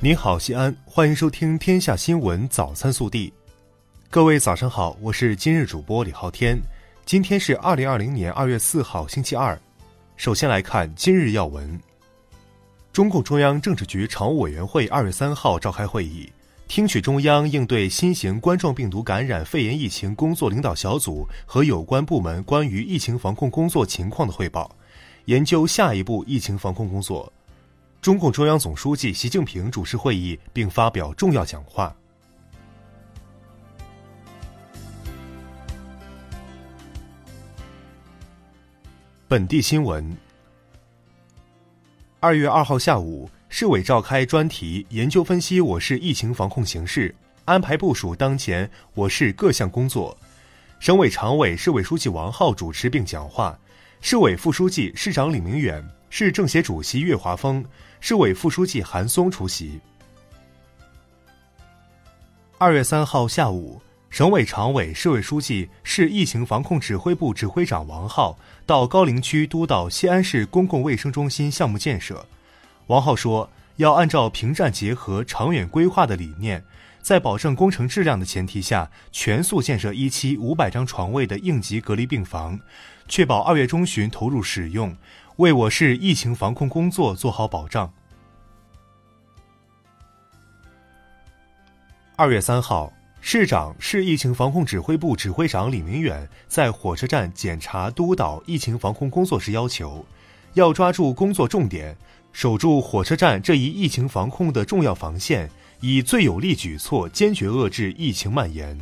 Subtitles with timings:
[0.00, 3.28] 您好，西安，欢迎收听《天下新闻早餐速递》。
[4.08, 6.56] 各位早上好，我是今日主播李昊天。
[7.04, 9.58] 今天是二零二零年二月四号，星期二。
[10.16, 11.80] 首先来看今日要闻。
[12.92, 16.30] 中共中央政治局常务委员会二月三号召开会议，
[16.68, 24.70] 听取中央应对新型冠状病毒感染肺炎疫情工作领导小组和有关部门关于疫情防控工作情况的汇报，
[25.24, 27.32] 研究下一步疫情防控工作。
[28.00, 31.94] 中共中央总书记习近平主持会议并发表重要讲话。
[39.26, 40.16] 本地新闻：
[42.20, 47.12] 二月二号下午，市委召开专题研究分析我市疫情防控形势，
[47.44, 50.16] 安排部署当前我市各项工作。
[50.78, 53.58] 省委常委、市委书记王浩主持并讲话，
[54.00, 55.84] 市委副书记、市长李明远。
[56.10, 57.64] 市政协主席岳华峰、
[58.00, 59.78] 市委副书记韩松出席。
[62.56, 72.26] 二月三号下午，省委常委、市委书记、市疫情防控指挥部指挥长王浩到高陵区督导西安市公共卫生中心项目建设。
[72.86, 76.64] 王浩说：“要按照平战结合、长远规划的理念，
[77.02, 82.58] 在保证工程质量的前提下，全速建设一期五百张床位的应急隔离病房，
[83.06, 84.96] 确保二月中旬投入使用。”
[85.38, 87.92] 为我市疫情防控工作做好保障。
[92.16, 100.04] 二月三号，市长、市疫情防控指挥部指挥长李明远在火车站检查督导疫情防控工作时要求，
[100.54, 101.96] 要抓住工作重点，
[102.32, 105.48] 守住火车站这一疫情防控的重要防线，
[105.80, 108.76] 以最有力举措坚决遏制疫情蔓延。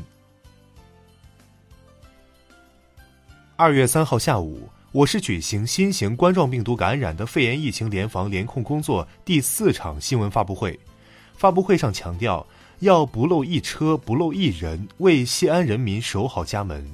[3.57, 4.71] 二月三号下午。
[4.97, 10.81] 我市举行新型冠状病毒感染的肺炎疫情联防联控工作第四场新闻发布会。
[11.35, 12.47] 发布会上强调，
[12.79, 16.91] 要不漏一车、不漏一人，为西安人民守好家门。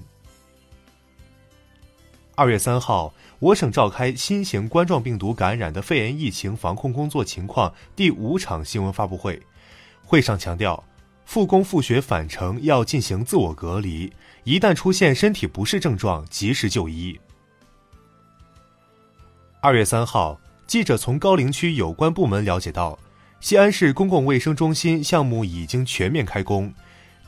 [2.35, 9.41] 二月三号，我省召开新型冠状病毒感染的肺炎疫情防控工作情况第五场新闻发布会。
[10.05, 10.83] 会上强调，
[11.25, 14.13] 复工复学返程要进行自我隔离，
[14.43, 17.17] 一旦出现身体不适症状，及时就医。
[19.65, 22.99] 二月三号，记者从高陵区有关部门了解到，
[23.39, 26.75] 西安市公共卫生中心项目已经全面开工，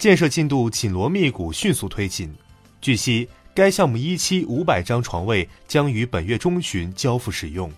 [0.01, 2.35] 建设进度紧锣密鼓，迅速推进。
[2.81, 7.71] 据悉，该项目一期五百张床位将于本月中旬交付使用。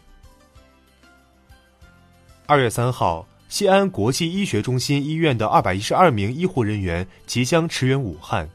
[2.46, 8.48] 二月三号，西安国际医学中心医院的二百一十二名医护人员即将驰援武汉。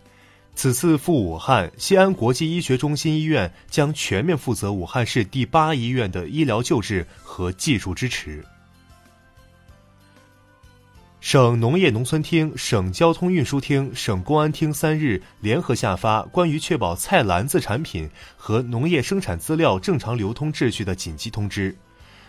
[0.53, 8.43] 此次赴武汉，西安国际医学中心医院将全面负责武汉市第八医院的医疗救治和技术支持。
[11.19, 21.75] 省农业农村厅、省交通运输厅、省公安厅三日联合下发关于确保菜篮子产品和农业生产资料正常流通秩序的紧急通知，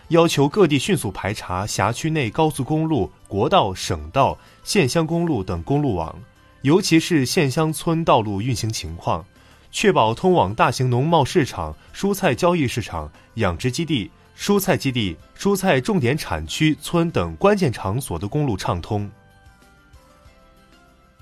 [0.09, 6.15] 要求各地迅速排查辖区内高速公路、国道、省道、县乡公路等公路网。
[6.63, 9.25] 尤其是县乡村道路运行情况，
[9.69, 19.11] 确保通往大型农贸市场、蔬菜交易市场、养殖基地、蔬菜基地、蔬菜重点产区村等关键场所的公路畅通。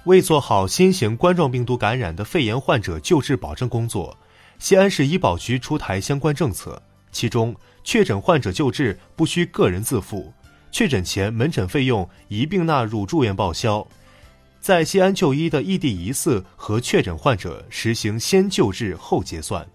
[0.03, 4.15] 为做好新型冠状病毒感染的肺炎患者救治保障工作，
[4.59, 6.79] 西安市医保局出台相关政策，
[7.11, 10.31] 其中确诊患者救治不需个人自付，
[10.71, 13.87] 确诊前门诊费用一并纳入住院报销。
[14.61, 19.67] 在西安就医的异地疑似和确诊患者实行先救治后结算。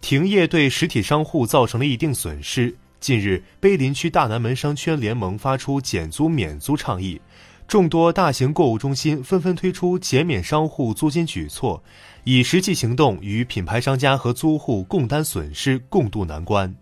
[0.00, 2.76] 停业对实体商户造成了一定损失。
[2.98, 7.20] 近日，碑林区大南门商圈联盟发出减租免租倡议，
[7.68, 11.82] 众多大型购物中心纷纷推出减免商户租金举措，
[12.24, 16.74] 以实际行动与品牌商家和租户共担损失、共度难关。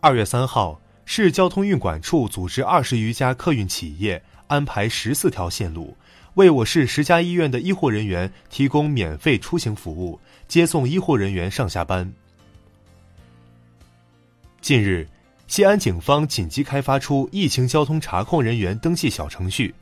[0.00, 0.80] 二月三号。
[1.06, 5.96] 市交通运管处组织二十余家客运企业安排十四条线路，
[6.34, 10.18] 为我市十家医院的医护人员提供免费出行服务，
[10.48, 12.12] 接送医护人员上下班。
[14.60, 15.06] 近日，
[15.46, 19.74] 西安警方紧急开发出疫情交通查控人员登记小程序，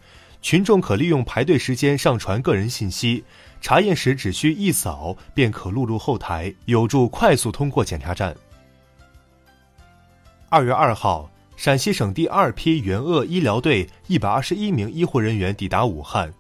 [0.43, 3.23] 群众可利用排队时间上传个人信息，
[3.61, 8.37] 查验时只需一扫便可录入后台，有助快速通过检查站。
[10.53, 16.31] 二月二号，陕西省第二批援鄂医疗队一百二十一名医护人员抵达武汉，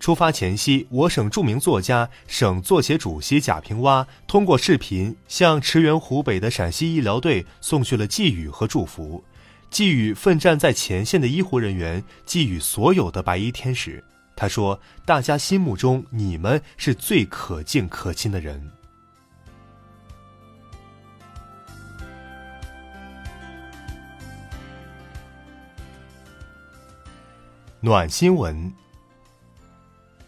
[0.00, 9.22] 出发前夕，我省著名作家、省作协主席贾平凹通过视频向驰援湖北的陕西医疗队送去了寄语和祝福，
[9.68, 14.02] 寄语奋战在前线的医护人员，寄语所有的白衣天使。
[14.34, 18.66] 他说：“大家心目中，你们是最可敬可亲的人。”
[27.80, 28.72] 暖新闻。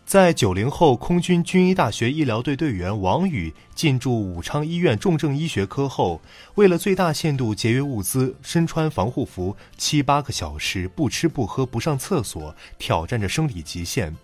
[0.06, 6.20] 在九零后空军军医大学医疗队队员王宇进驻武昌医院重症医学科后，
[6.54, 14.16] 为了最大限度节约物资，身穿防护服七八个小时不吃不喝不上厕所，挑战着生理极限。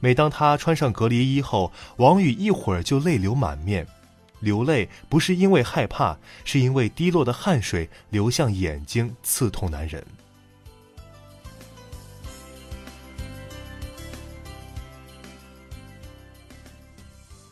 [0.00, 3.86] 每当他穿上隔离衣后，王宇一会儿就泪流满面。
[4.40, 10.04] 流泪不是因为害怕，是因为滴落的汗水流向眼睛，刺痛难忍。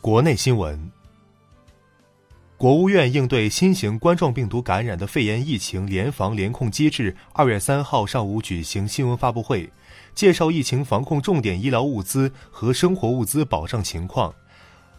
[0.05, 0.91] 国内新闻：
[2.57, 9.67] 国务院应对新型冠状病毒感染的肺炎疫情联防联控机制二月三号上午举行新闻发布会，
[10.13, 14.31] 介绍疫情防控重点医疗物资和生活物资保障情况。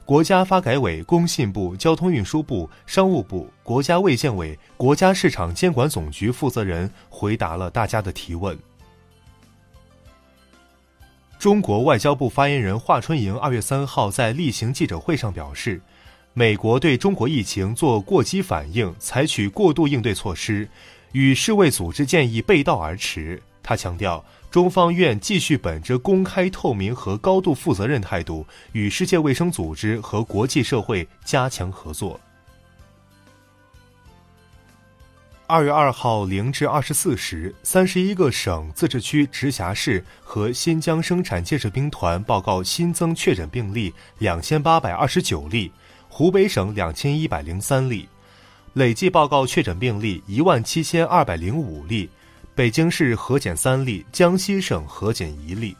[0.04, 8.58] 国家发改委、工信部、交通运输部、商务部、国家卫健委、国家市场监管总局负责人回答了大家的提问。
[11.46, 15.80] 中国外交部发言人华春莹二月三号在例行记者会上表示，
[16.34, 20.68] 美国对中国疫情做过激反应，采取过度应对措施，
[21.12, 23.40] 与世卫组织建议背道而驰。
[23.62, 32.18] 他强调，中方愿继续本着公开、透明和高度负责任态度，与世界卫生组织和国际社会加强合作。
[35.48, 45.70] 二月二号零至二十四时，三十一个省、自治区、直辖市和新疆生产建设兵团报告新增确诊病例两千八百二十九例，
[46.08, 48.08] 湖北省两千一百零三例，
[48.72, 52.10] 累计报告确诊病例一万七千二百零五例，
[52.56, 55.76] 北京市核检三例，江西省核检一例。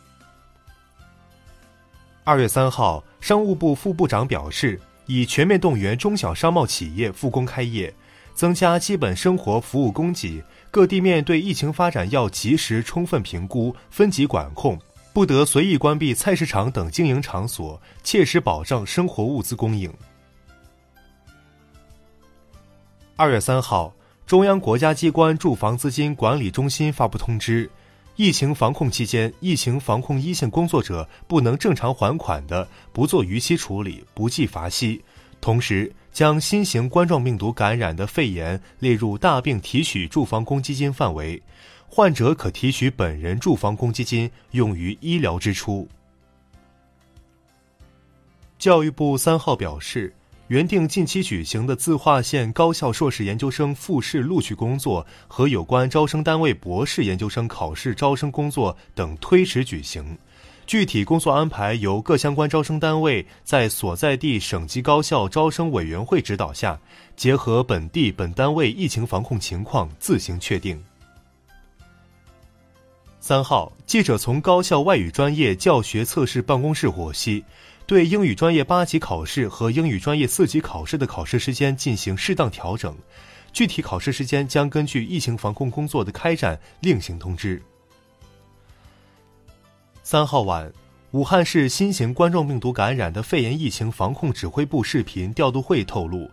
[2.23, 7.93] 二月三号，商务部副部长表示，已全面动员中小商贸企业复工开业。
[8.37, 14.79] 增加基本生活服务供给，各地面对疫情发展要及时充分评估、分级管控，
[15.15, 19.91] 不得随意关闭菜市场等经营场所，切实保障生活物资供应。
[23.17, 23.95] 二月三号，
[24.27, 27.71] 中央国家机关住房资金管理中心发布通知，
[28.17, 35.03] 疫情防控期间，疫情防控一线工作者不能正常还款的，不做逾期处理，不计罚息。
[35.41, 41.41] 同时，将新型冠状病毒感染的肺炎列入大病提取住房公积金范围，
[41.87, 45.87] 患者可提取本人住房公积金用于医疗支出。
[48.59, 50.13] 教育部三号表示，
[50.49, 60.19] 原定近期举行的自划线高校硕士研究生复试录取工作和有关招生单位博士研究生考试招生工作等推迟举行。
[60.67, 66.79] 具体工作安排由各相关招生单位在所在地省级高校招生委员会指导下，
[67.15, 70.83] 结合本地本单位疫情防控情况自行确定。
[73.21, 77.45] 三号，记者从高校外语专业教学测试办公室获悉，
[77.87, 82.97] 对英语专业八级考试和英语专业四级考试的考试时间进行适当调整，
[83.53, 87.63] 具体考试时间将根据疫情防控工作的开展另行通知。
[90.09, 90.73] 三号晚，
[91.11, 96.31] 武汉市新型冠状病毒感染的肺炎疫情防控指挥部视频调度会透露，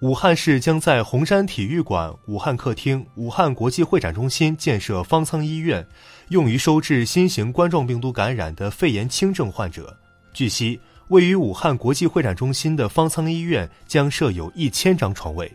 [0.00, 5.86] 武汉市将在洪山体育馆、武汉客厅、武汉国际会展中心建设方舱医院，
[6.30, 9.96] 用于收治新型冠状病毒感染的肺炎轻症患者。
[10.32, 15.48] 据悉，位于武汉国际会展中心的方舱医院将设有一千张床位。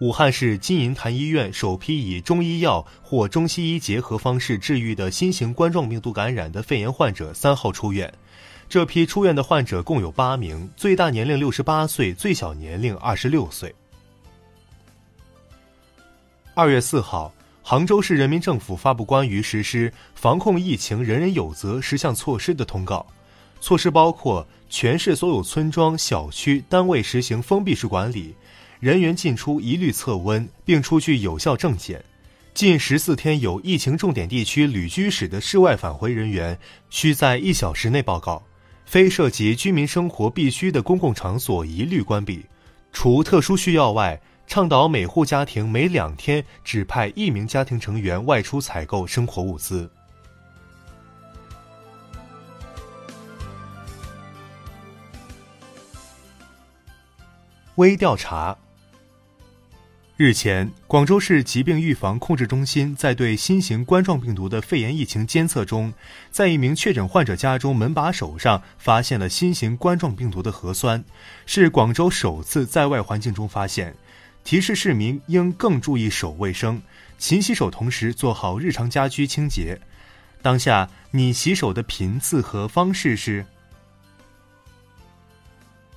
[0.00, 8.10] 武汉市金银潭医院首批以中医药或中西医结合方式治愈的新型冠状病毒感染的肺炎患者三号出院，
[8.66, 13.74] 这批出院的患者共有八名，最大年龄六十八岁，最小年龄二十六岁。
[16.54, 17.30] 二月四号，
[17.62, 23.04] 杭州市人民政府发布关于实施防控疫情人人有责十项措施的通告，
[23.60, 28.34] 措施包括全市所有村庄、小区、单位实行封闭式管理。
[28.80, 32.02] 人员进出一律测温并出具有效证件
[32.54, 36.58] 近十四天有疫情重点地区旅居室的室外返回人员
[36.88, 38.42] 需在一小时内报告
[38.86, 42.44] 非涉及居民生活必需的公共场所一律关闭。
[42.92, 49.88] 除特殊需要外倡导每户家庭每两天只派一名家庭成员外出采购生活物资。
[57.76, 58.56] 微调查
[60.22, 65.90] 日前，广州市疾病预防控制中心在对新型冠状病毒的肺炎疫情监测中，
[66.30, 71.02] 在一名确诊患者家中门把手上发现了新型冠状病毒的核酸，
[71.46, 73.94] 是广州首次在外环境中发现，
[74.44, 76.82] 提示市民应更注意手卫生，
[77.16, 79.80] 勤洗手，同时做好日常家居清洁。
[80.42, 83.46] 当下，你洗手的频次和方式是？